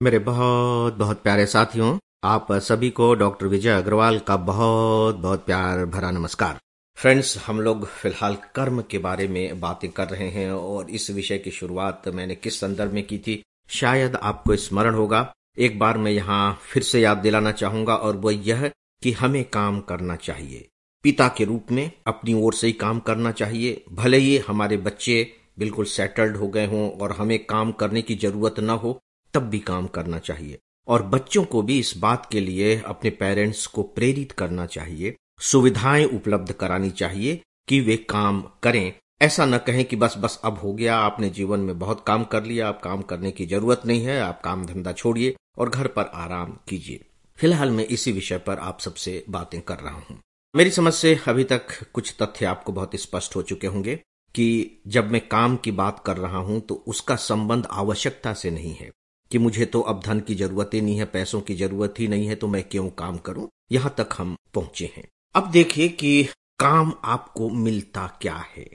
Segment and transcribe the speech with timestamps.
[0.00, 5.84] मेरे बहुत बहुत प्यारे साथियों, आप सभी को डॉक्टर विजय अग्रवाल का बहुत बहुत प्यार
[5.86, 6.58] भरा नमस्कार।
[6.98, 11.38] फ्रेंड्स, हम लोग फ़िलहाल कर्म के बारे में बातें कर रहे हैं और इस विषय
[11.38, 15.20] की शुरुआत मैंने किस संदर्भ में की थी, शायद आपको स्मरण होगा।
[15.58, 18.66] एक बार मैं यहाँ फिर से याद दिलाना चाहूँगा और वो यह
[19.02, 20.66] कि हमें काम करना चाहिए।
[21.04, 25.22] पिता के रूप में अपनी ओर से ही काम करना चाहिए। भले ही हमारे बच्चे
[25.58, 28.98] बिल्कुल सेटल्ड हो गए हों और हमें काम करने की ज़रूरत न हो
[29.34, 30.58] तब भी काम करना चाहिए।
[30.88, 36.04] और बच्चों को भी इस बात के लिए अपने पेरेंट्स को प्रेरित करना चाहिए, सुविधाएँ
[36.04, 40.72] उपलब्ध करानी चाहिए कि वे काम करें। ऐसा न कहें कि बस बस अब हो
[40.72, 44.20] गया, आपने जीवन में बहुत काम कर लिया, आप काम करने की ज़रूरत नहीं है,
[44.20, 47.04] आप काम धंधा छोड़िए और घर पर आराम कीजिए।
[47.38, 50.18] फ़िलहाल मैं इसी विषय पर आप सबसे बातें कर रहा हूँ।
[50.54, 53.94] मेरी समझ से अभी तक कुछ तथ्य आपको बहुत स्पष्ट हो चुके होंगे
[54.34, 58.74] कि जब मैं काम की बात कर रहा हूँ तो उसका संबंध आवश्यकता से नहीं
[58.74, 58.90] है।
[59.30, 62.26] कि मुझे तो अब धन की ज़रूरत ही नहीं है, पैसों की ज़रूरत ही नहीं
[62.26, 63.48] है तो मैं क्यों काम करूँ?
[63.72, 66.22] यहाँ तक हम पहुँचे हैं। अब देखिए कि
[66.58, 68.66] काम आपको मिलता क्या है।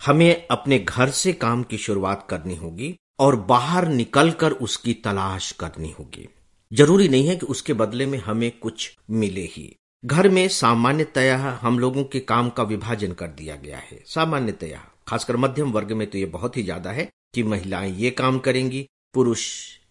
[0.00, 5.94] हमें अपने घर से काम की शुरुआत करनी होगी और बाहर निकलकर उसकी तलाश करनी
[5.98, 6.28] होगी।
[6.72, 9.74] ज़रूरी नहीं है कि उसके बदले में हमें कुछ मिले ही।
[10.04, 15.36] घर में सामान्यतया हम लोगों के काम का विभाजन कर दिया गया है। सामान्यतया, खासकर
[15.36, 19.46] मध्यम वर्ग में तो ये बहुत ही ज़्यादा है कि महिलाएँ ये काम करेंगी, पुरुष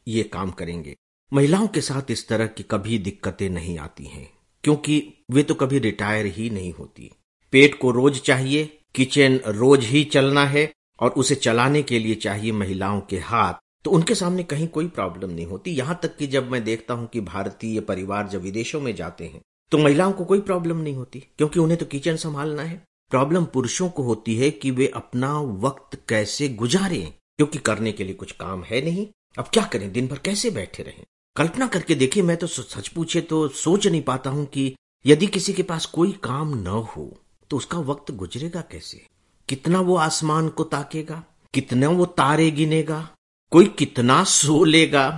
[0.07, 0.95] ये काम करेंगे।
[1.31, 4.29] महिलाओं के साथ इस तरह की कभी दिक्कतें नहीं आती हैं,
[4.63, 5.01] क्योंकि
[5.31, 7.11] वे तो कभी रिटायर ही नहीं होती।
[7.53, 8.63] पेट को रोज चाहिए,
[8.95, 13.53] किचन रोज ही चलना है, और उसे चलाने के लिए चाहिए महिलाओं के हाथ
[13.85, 17.07] तो उनके सामने कहीं कोई प्रॉब्लम नहीं होती। यहाँ तक कि जब मैं देखता हूँ
[17.07, 21.19] कि भारतीय परिवार जब विदेशों में जाते हैं तो महिलाओं को कोई प्रॉब्लम नहीं होती,
[21.37, 25.99] क्योंकि उन्हें तो किचन संभालना है। प्रॉब्लम पुरुषों को होती है कि वे अपना वक्त
[26.09, 29.91] कैसे गुजारें, क्योंकि करने के लिए कुछ काम है नहीं। अब क्या करें?
[29.91, 31.03] दिन भर कैसे बैठे रहें?
[31.35, 35.53] कल्पना करके देखिए, मैं तो सच पूछे तो सोच नहीं पाता हूँ कि यदि किसी
[35.53, 37.11] के पास कोई काम न हो
[37.49, 39.05] तो उसका वक्त गुजरेगा कैसे?
[39.49, 41.23] कितना वो आसमान को ताकेगा?
[41.53, 43.09] कितना वो तारे गिनेगा?
[43.51, 45.09] कोई कितना सो लेगा?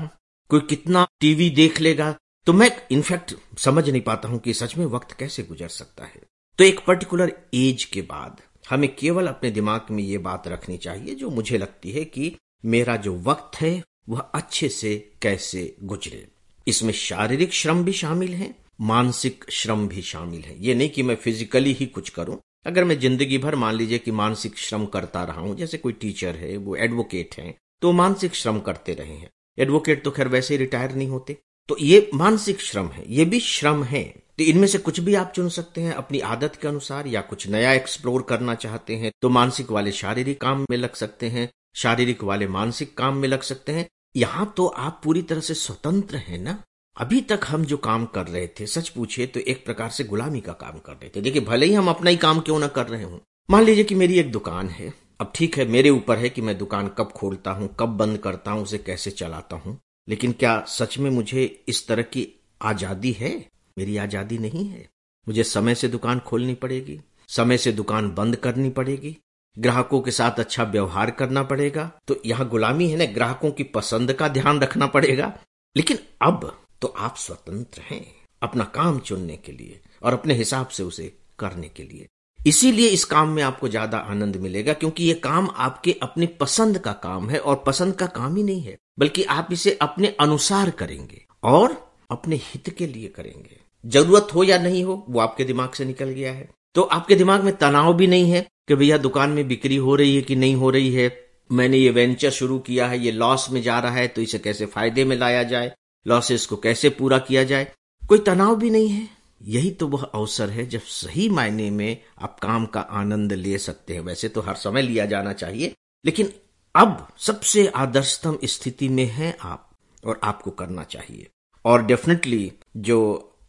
[0.50, 2.16] कोई कितना टीवी देख लेगा?
[2.47, 6.22] तो मैं इनफैक्ट समझ नहीं पाता हूँ कि सच में वक्त कैसे गुजर सकता है।
[6.59, 11.16] तो एक पर्टिकुलर एज के बाद हमें केवल अपने दिमाग में ये बात रखनी चाहिए,
[11.16, 16.26] जो मुझे लगती है कि मेरा जो वक्त है वह अच्छे से कैसे गुजरे।
[16.68, 21.16] इसमें शारीरिक श्रम भी शामिल है, मानसिक श्रम भी शामिल है। ये नहीं कि मैं
[21.16, 25.42] फिजिकली ही कुछ करूँ। अगर मैं ज़िंदगी भर मान लीजिए कि मानसिक श्रम करता रहा
[25.42, 30.04] हूँ, जैसे कोई टीचर है, वो एडवोकेट है तो मानसिक श्रम करते रहे हैं। एडवोकेट
[30.04, 31.38] तो खैर वैसे ही रिटायर नहीं होते।
[31.70, 34.04] तो ये मानसिक श्रम है, ये भी श्रम है।
[34.38, 37.48] तो इनमें से कुछ भी आप चुन सकते हैं अपनी आदत के अनुसार, या कुछ
[37.48, 42.24] नया एक्सप्लोर करना चाहते हैं तो मानसिक वाले शारीरिक काम में लग सकते हैं, शारीरिक
[42.24, 46.38] वाले मानसिक काम में लग सकते हैं यहाँ तो आप पूरी तरह से स्वतंत्र हैं
[46.40, 46.58] ना?
[46.96, 50.42] अभी तक हम जो काम कर रहे थे, सच पूछे तो एक प्रकार से गुलामी
[50.42, 52.88] का काम कर रहे थे। देखिए, भले ही हम अपना ही काम क्यों ना कर
[52.88, 56.30] रहे हो। मान लीजिए कि मेरी एक दुकान है। अब ठीक है, मेरे ऊपर है
[56.30, 59.78] कि मैं दुकान कब खोलता हूँ, कब बंद करता हूँ, उसे कैसे चलाता हूँ।
[60.08, 62.28] लेकिन क्या सच में मुझे इस तरह की
[62.62, 63.34] आज़ादी है?
[63.78, 64.88] मेरी आज़ादी नहीं है।
[65.28, 67.00] मुझे समय से दुकान खोलनी पड़ेगी,
[67.30, 69.16] समय से दुकान बंद करनी पड़ेगी
[69.58, 74.14] ग्राहकों के साथ अच्छा व्यवहार करना पड़ेगा। तो यहाँ गुलामी है ना, ग्राहकों की पसंद
[74.14, 75.34] का ध्यान रखना पड़ेगा।
[75.76, 76.52] लेकिन अब
[76.82, 78.06] तो आप स्वतंत्र हैं
[78.42, 82.08] अपना काम चुनने के लिए और अपने हिसाब से उसे करने के लिए।
[82.40, 86.92] इसीलिए इस काम में आपको ज़्यादा आनंद मिलेगा, क्योंकि ये काम आपके अपनी पसंद का
[86.94, 91.22] काम है और पसंद का काम ही नहीं है, बल्कि आप इसे अपने अनुसार करेंगे
[91.44, 91.76] और
[92.12, 96.10] अपने हित के लिए करेंगे। ज़रूरत हो या नहीं हो, वो आपके दिमाग से निकल
[96.10, 99.75] गया है। तो आपके दिमाग में तनाव भी नहीं है कि भैया दुकान में बिक्री
[99.75, 101.25] हो रही है कि नहीं हो रही है?
[101.52, 104.66] मैंने ये वेंचर शुरू किया है, ये लॉस में जा रहा है तो इसे कैसे
[104.66, 105.72] फ़ायदे में लाया जाए?
[106.06, 107.68] लॉसेस को कैसे पूरा किया जाए?
[108.08, 109.08] कोई तनाव भी नहीं है।
[109.44, 113.94] यही तो वह अवसर है जब सही मायने में आप काम का आनंद ले सकते
[113.94, 115.74] हैं। वैसे तो हर समय लिया जाना चाहिए,
[116.06, 116.31] लेकिन
[116.75, 119.69] अब सबसे आदर्शतम स्थिति में है आप
[120.06, 121.28] और आपको करना चाहिए।
[121.66, 122.97] और डेफिनेटली जो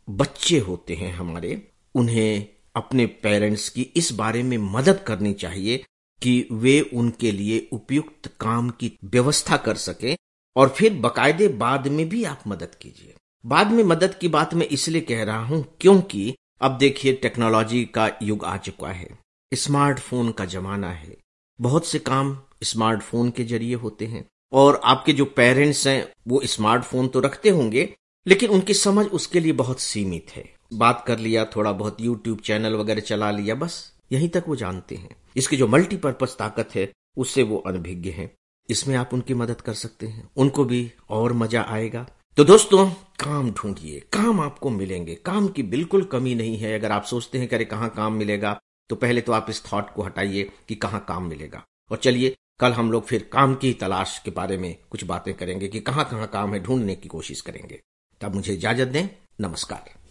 [0.09, 1.63] बच्चे होते हैं हमारे,
[1.95, 2.47] उन्हें
[2.77, 5.85] अपने पेरेंट्स की इस बारे में मदद करनी चाहिए
[6.23, 10.17] कि वे उनके लिए उपयुक्त काम की व्यवस्था कर सके
[10.57, 13.15] और फिर बकायदे बाद में भी आप मदद कीजिए।
[13.45, 18.11] बाद में मदद की बात मैं इसलिए कह रहा हूँ क्योंकि अब देखिए टेक्नोलॉजी का
[18.23, 19.09] युग आ चुका है।
[19.53, 21.17] स्मार्टफ़ोन का जमाना है।
[21.59, 27.09] बहुत से काम स्मार्टफ़ोन के ज़रिए होते हैं और आपके जो पेरेंट्स हैं वो स्मार्टफ़ोन
[27.09, 27.89] तो रखते होंगे,
[28.27, 32.75] लेकिन उनकी समझ उसके लिए बहुत सीमित है। बात कर लिया, थोड़ा बहुत यूट्यूब चैनल
[32.75, 37.43] वगैरह चला लिया, बस यहीं तक वो जानते हैं। इसकी जो मल्टीपर्पज ताकत है, उससे
[37.43, 38.31] वो अनभिज्ञ हैं।
[38.71, 42.89] इसमें आप उनकी मदद कर सकते हैं। उनको भी और मज़ा आएगा। तो दोस्तों,
[43.21, 47.49] काम ढूंढिए, काम आपको मिलेंगे। काम की बिल्कुल कमी नहीं है। अगर आप सोचते हैं
[47.49, 48.59] कि अरे कहाँ काम मिलेगा
[48.91, 52.73] तो पहले तो आप इस थॉट को हटाइए कि कहाँ काम मिलेगा। और चलिए, कल
[52.73, 56.27] हम लोग फिर काम की तलाश के बारे में कुछ बातें करेंगे कि कहाँ कहाँ
[56.27, 57.81] काम है, ढूँढने की कोशिश करेंगे।
[58.21, 59.09] तब मुझे इजाज़त दें।
[59.41, 60.06] नमस्कार।